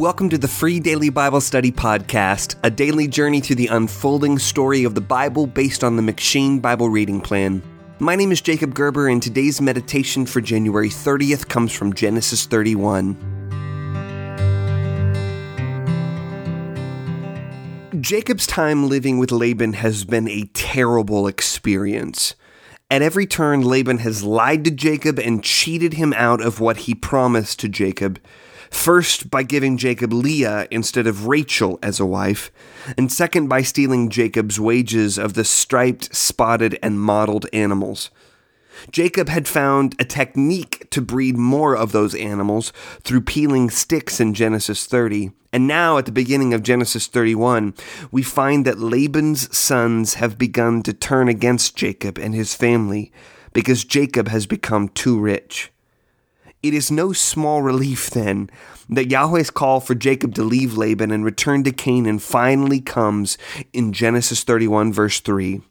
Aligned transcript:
Welcome 0.00 0.30
to 0.30 0.38
the 0.38 0.48
Free 0.48 0.80
Daily 0.80 1.10
Bible 1.10 1.42
Study 1.42 1.70
Podcast, 1.70 2.54
a 2.62 2.70
daily 2.70 3.06
journey 3.06 3.42
through 3.42 3.56
the 3.56 3.66
unfolding 3.66 4.38
story 4.38 4.84
of 4.84 4.94
the 4.94 5.02
Bible 5.02 5.46
based 5.46 5.84
on 5.84 5.96
the 5.96 6.02
M'Cheyne 6.02 6.58
Bible 6.62 6.88
Reading 6.88 7.20
Plan. 7.20 7.62
My 7.98 8.16
name 8.16 8.32
is 8.32 8.40
Jacob 8.40 8.72
Gerber, 8.72 9.08
and 9.08 9.22
today's 9.22 9.60
meditation 9.60 10.24
for 10.24 10.40
January 10.40 10.88
30th 10.88 11.48
comes 11.48 11.74
from 11.74 11.92
Genesis 11.92 12.46
31. 12.46 13.14
Jacob's 18.00 18.46
time 18.46 18.88
living 18.88 19.18
with 19.18 19.30
Laban 19.30 19.74
has 19.74 20.06
been 20.06 20.28
a 20.28 20.46
terrible 20.54 21.26
experience. 21.26 22.34
At 22.90 23.02
every 23.02 23.26
turn, 23.26 23.60
Laban 23.60 23.98
has 23.98 24.24
lied 24.24 24.64
to 24.64 24.70
Jacob 24.70 25.18
and 25.18 25.44
cheated 25.44 25.92
him 25.92 26.14
out 26.14 26.40
of 26.40 26.58
what 26.58 26.78
he 26.78 26.94
promised 26.94 27.60
to 27.60 27.68
Jacob. 27.68 28.18
First, 28.70 29.30
by 29.30 29.42
giving 29.42 29.76
Jacob 29.76 30.12
Leah 30.12 30.66
instead 30.70 31.06
of 31.06 31.26
Rachel 31.26 31.78
as 31.82 32.00
a 32.00 32.06
wife, 32.06 32.50
and 32.96 33.12
second, 33.12 33.48
by 33.48 33.62
stealing 33.62 34.08
Jacob's 34.08 34.58
wages 34.58 35.18
of 35.18 35.34
the 35.34 35.44
striped, 35.44 36.14
spotted, 36.14 36.78
and 36.82 37.00
mottled 37.00 37.46
animals. 37.52 38.10
Jacob 38.90 39.28
had 39.28 39.46
found 39.46 39.94
a 39.98 40.04
technique 40.04 40.88
to 40.90 41.02
breed 41.02 41.36
more 41.36 41.76
of 41.76 41.92
those 41.92 42.14
animals 42.14 42.72
through 43.02 43.20
peeling 43.20 43.68
sticks 43.68 44.20
in 44.20 44.34
Genesis 44.34 44.86
30. 44.86 45.32
And 45.52 45.66
now, 45.66 45.98
at 45.98 46.06
the 46.06 46.12
beginning 46.12 46.54
of 46.54 46.62
Genesis 46.62 47.06
31, 47.06 47.74
we 48.10 48.22
find 48.22 48.64
that 48.64 48.78
Laban's 48.78 49.54
sons 49.56 50.14
have 50.14 50.38
begun 50.38 50.82
to 50.84 50.92
turn 50.92 51.28
against 51.28 51.76
Jacob 51.76 52.18
and 52.18 52.34
his 52.34 52.54
family 52.54 53.12
because 53.52 53.84
Jacob 53.84 54.28
has 54.28 54.46
become 54.46 54.88
too 54.88 55.18
rich. 55.18 55.72
It 56.62 56.74
is 56.74 56.90
no 56.90 57.12
small 57.14 57.62
relief, 57.62 58.10
then, 58.10 58.50
that 58.88 59.10
Yahweh's 59.10 59.50
call 59.50 59.80
for 59.80 59.94
Jacob 59.94 60.34
to 60.34 60.42
leave 60.42 60.76
Laban 60.76 61.10
and 61.10 61.24
return 61.24 61.64
to 61.64 61.72
Canaan 61.72 62.18
finally 62.18 62.80
comes 62.80 63.38
in 63.72 63.94
Genesis 63.94 64.44
31, 64.44 64.92
verse 64.92 65.20
3. 65.20 65.62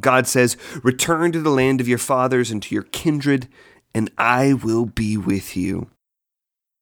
God 0.00 0.26
says, 0.26 0.58
Return 0.82 1.32
to 1.32 1.40
the 1.40 1.50
land 1.50 1.80
of 1.80 1.88
your 1.88 1.98
fathers 1.98 2.50
and 2.50 2.62
to 2.62 2.74
your 2.74 2.84
kindred, 2.84 3.48
and 3.94 4.10
I 4.18 4.52
will 4.52 4.84
be 4.84 5.16
with 5.16 5.56
you. 5.56 5.88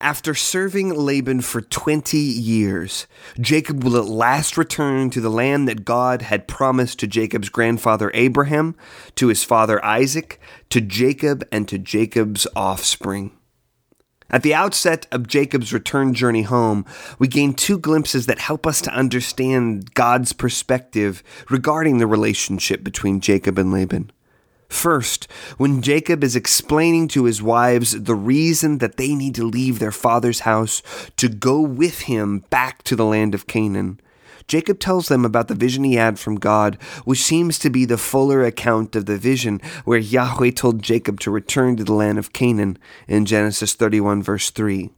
After 0.00 0.34
serving 0.34 0.92
Laban 0.92 1.42
for 1.42 1.60
20 1.60 2.18
years, 2.18 3.06
Jacob 3.40 3.84
will 3.84 3.96
at 3.96 4.06
last 4.06 4.58
return 4.58 5.10
to 5.10 5.20
the 5.20 5.30
land 5.30 5.68
that 5.68 5.84
God 5.84 6.22
had 6.22 6.48
promised 6.48 6.98
to 6.98 7.06
Jacob's 7.06 7.48
grandfather 7.48 8.10
Abraham, 8.12 8.74
to 9.14 9.28
his 9.28 9.44
father 9.44 9.84
Isaac, 9.84 10.40
to 10.70 10.80
Jacob, 10.80 11.44
and 11.52 11.68
to 11.68 11.78
Jacob's 11.78 12.48
offspring. 12.56 13.30
At 14.32 14.42
the 14.42 14.54
outset 14.54 15.06
of 15.12 15.28
Jacob's 15.28 15.74
return 15.74 16.14
journey 16.14 16.42
home, 16.42 16.86
we 17.18 17.28
gain 17.28 17.52
two 17.52 17.78
glimpses 17.78 18.24
that 18.26 18.38
help 18.38 18.66
us 18.66 18.80
to 18.80 18.94
understand 18.94 19.92
God's 19.92 20.32
perspective 20.32 21.22
regarding 21.50 21.98
the 21.98 22.06
relationship 22.06 22.82
between 22.82 23.20
Jacob 23.20 23.58
and 23.58 23.70
Laban. 23.70 24.10
First, 24.70 25.28
when 25.58 25.82
Jacob 25.82 26.24
is 26.24 26.34
explaining 26.34 27.08
to 27.08 27.24
his 27.24 27.42
wives 27.42 28.04
the 28.04 28.14
reason 28.14 28.78
that 28.78 28.96
they 28.96 29.14
need 29.14 29.34
to 29.34 29.44
leave 29.44 29.78
their 29.78 29.92
father's 29.92 30.40
house 30.40 30.82
to 31.18 31.28
go 31.28 31.60
with 31.60 32.00
him 32.00 32.38
back 32.48 32.82
to 32.84 32.96
the 32.96 33.04
land 33.04 33.34
of 33.34 33.46
Canaan, 33.46 34.00
Jacob 34.52 34.78
tells 34.78 35.08
them 35.08 35.24
about 35.24 35.48
the 35.48 35.54
vision 35.54 35.82
he 35.82 35.94
had 35.94 36.18
from 36.18 36.34
God, 36.34 36.74
which 37.06 37.22
seems 37.22 37.58
to 37.58 37.70
be 37.70 37.86
the 37.86 37.96
fuller 37.96 38.44
account 38.44 38.94
of 38.94 39.06
the 39.06 39.16
vision 39.16 39.62
where 39.86 39.98
Yahweh 39.98 40.50
told 40.50 40.82
Jacob 40.82 41.20
to 41.20 41.30
return 41.30 41.74
to 41.78 41.84
the 41.84 41.94
land 41.94 42.18
of 42.18 42.34
Canaan 42.34 42.76
in 43.08 43.24
Genesis 43.24 43.72
31, 43.72 44.22
verse 44.22 44.50
3. 44.50 44.90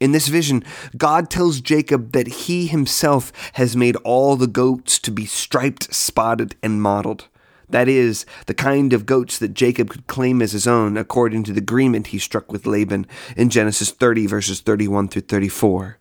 In 0.00 0.10
this 0.10 0.26
vision, 0.26 0.64
God 0.96 1.30
tells 1.30 1.60
Jacob 1.60 2.10
that 2.10 2.26
he 2.26 2.66
himself 2.66 3.30
has 3.52 3.76
made 3.76 3.94
all 4.02 4.34
the 4.34 4.48
goats 4.48 4.98
to 4.98 5.12
be 5.12 5.26
striped, 5.26 5.94
spotted, 5.94 6.56
and 6.60 6.82
mottled. 6.82 7.28
That 7.68 7.86
is, 7.86 8.26
the 8.46 8.54
kind 8.54 8.92
of 8.92 9.06
goats 9.06 9.38
that 9.38 9.54
Jacob 9.54 9.90
could 9.90 10.08
claim 10.08 10.42
as 10.42 10.50
his 10.50 10.66
own 10.66 10.96
according 10.96 11.44
to 11.44 11.52
the 11.52 11.60
agreement 11.60 12.08
he 12.08 12.18
struck 12.18 12.50
with 12.50 12.66
Laban 12.66 13.06
in 13.36 13.48
Genesis 13.48 13.92
30, 13.92 14.26
verses 14.26 14.58
31 14.58 15.06
through 15.06 15.22
34. 15.22 15.98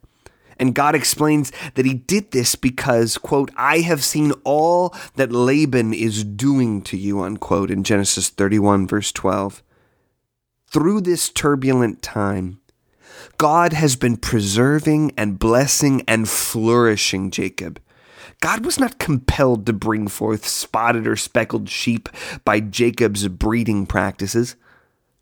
And 0.59 0.75
God 0.75 0.95
explains 0.95 1.51
that 1.75 1.85
he 1.85 1.93
did 1.93 2.31
this 2.31 2.55
because, 2.55 3.17
quote, 3.17 3.51
I 3.55 3.79
have 3.79 4.03
seen 4.03 4.31
all 4.43 4.95
that 5.15 5.31
Laban 5.31 5.93
is 5.93 6.23
doing 6.23 6.81
to 6.83 6.97
you, 6.97 7.21
unquote, 7.21 7.69
in 7.71 7.83
Genesis 7.83 8.29
31, 8.29 8.87
verse 8.87 9.11
12. 9.11 9.63
Through 10.69 11.01
this 11.01 11.29
turbulent 11.29 12.01
time, 12.01 12.59
God 13.37 13.73
has 13.73 13.95
been 13.95 14.17
preserving 14.17 15.13
and 15.15 15.39
blessing 15.39 16.03
and 16.07 16.27
flourishing 16.27 17.31
Jacob. 17.31 17.79
God 18.41 18.65
was 18.65 18.79
not 18.79 18.99
compelled 18.99 19.65
to 19.65 19.73
bring 19.73 20.07
forth 20.07 20.47
spotted 20.47 21.07
or 21.07 21.15
speckled 21.15 21.69
sheep 21.69 22.09
by 22.43 22.59
Jacob's 22.59 23.27
breeding 23.27 23.85
practices. 23.85 24.55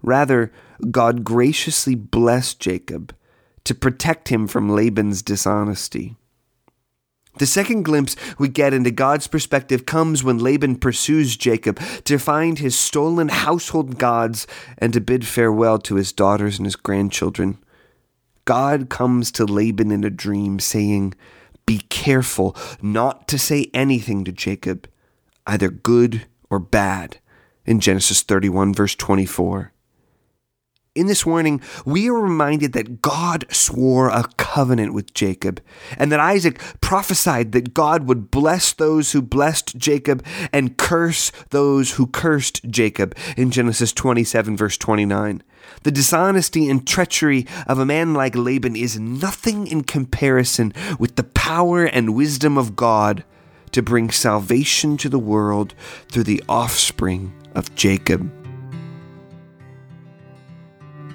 Rather, 0.02 0.52
God 0.92 1.24
graciously 1.24 1.96
blessed 1.96 2.60
Jacob 2.60 3.16
to 3.66 3.76
protect 3.76 4.30
him 4.30 4.48
from 4.48 4.70
Laban's 4.70 5.22
dishonesty. 5.22 6.16
The 7.38 7.46
second 7.46 7.84
glimpse 7.84 8.16
we 8.40 8.48
get 8.48 8.74
into 8.74 8.92
God's 8.92 9.28
perspective 9.28 9.86
comes 9.86 10.24
when 10.24 10.38
Laban 10.38 10.78
pursues 10.78 11.36
Jacob 11.36 11.80
to 12.06 12.18
find 12.18 12.60
his 12.60 12.78
stolen 12.80 13.28
household 13.28 13.98
gods 13.98 14.48
and 14.78 14.94
to 14.94 15.02
bid 15.02 15.28
farewell 15.28 15.78
to 15.80 15.96
his 15.96 16.14
daughters 16.14 16.58
and 16.58 16.66
his 16.66 16.78
grandchildren. 16.78 17.58
God 18.46 18.90
comes 18.90 19.32
to 19.34 19.44
Laban 19.44 19.92
in 19.92 20.04
a 20.06 20.10
dream, 20.10 20.60
saying, 20.60 21.14
Be 21.66 21.80
careful 21.90 22.56
not 22.82 23.28
to 23.30 23.38
say 23.38 23.70
anything 23.74 24.24
to 24.24 24.32
Jacob, 24.32 24.88
either 25.46 25.70
good 25.70 26.28
or 26.50 26.60
bad, 26.60 27.18
in 27.66 27.80
Genesis 27.80 28.22
31, 28.22 28.74
verse 28.74 28.96
24. 28.96 29.74
In 30.96 31.08
this 31.08 31.26
warning, 31.26 31.60
we 31.84 32.10
are 32.10 32.14
reminded 32.14 32.72
that 32.72 33.02
God 33.02 33.44
swore 33.52 34.08
a 34.08 34.24
covenant 34.38 34.94
with 34.94 35.14
Jacob, 35.14 35.62
and 35.98 36.10
that 36.10 36.22
Isaac 36.22 36.58
prophesied 36.80 37.52
that 37.52 37.74
God 37.74 38.08
would 38.08 38.32
bless 38.32 38.72
those 38.72 39.12
who 39.12 39.22
blessed 39.22 39.78
Jacob 39.78 40.26
and 40.54 40.78
curse 40.78 41.34
those 41.50 41.92
who 41.96 42.08
cursed 42.08 42.70
Jacob 42.70 43.14
in 43.36 43.52
Genesis 43.52 43.92
27, 43.92 44.56
verse 44.56 44.78
29. 44.78 45.44
The 45.84 45.92
dishonesty 45.92 46.70
and 46.70 46.88
treachery 46.88 47.46
of 47.68 47.78
a 47.78 47.86
man 47.86 48.14
like 48.14 48.34
Laban 48.34 48.78
is 48.78 48.98
nothing 48.98 49.68
in 49.68 49.84
comparison 49.84 50.72
with 50.98 51.18
the 51.18 51.24
power 51.24 51.84
and 51.84 52.16
wisdom 52.16 52.58
of 52.58 52.78
God 52.78 53.26
to 53.74 53.82
bring 53.82 54.12
salvation 54.12 54.96
to 54.96 55.10
the 55.10 55.20
world 55.20 55.76
through 56.10 56.24
the 56.24 56.42
offspring 56.48 57.34
of 57.54 57.76
Jacob. 57.76 58.45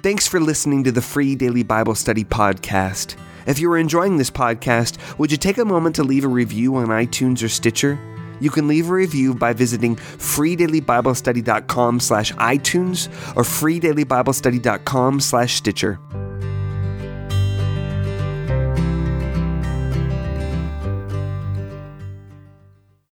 Thanks 0.03 0.27
for 0.27 0.39
listening 0.39 0.83
to 0.85 0.91
the 0.91 1.01
free 1.01 1.35
daily 1.35 1.61
Bible 1.61 1.93
study 1.93 2.23
podcast. 2.23 3.15
If 3.45 3.59
you 3.59 3.71
are 3.71 3.77
enjoying 3.77 4.17
this 4.17 4.31
podcast, 4.31 4.97
would 5.19 5.31
you 5.31 5.37
take 5.37 5.59
a 5.59 5.65
moment 5.65 5.95
to 5.97 6.03
leave 6.03 6.25
a 6.25 6.27
review 6.27 6.75
on 6.77 6.87
iTunes 6.87 7.43
or 7.43 7.49
Stitcher? 7.49 7.99
You 8.39 8.49
can 8.49 8.67
leave 8.67 8.89
a 8.89 8.93
review 8.93 9.35
by 9.35 9.53
visiting 9.53 9.95
freedailybiblestudy.com 9.95 11.99
slash 11.99 12.33
iTunes 12.33 13.09
or 13.35 13.43
freedailybiblestudy.com 13.43 15.19
slash 15.19 15.53
Stitcher. 15.53 15.99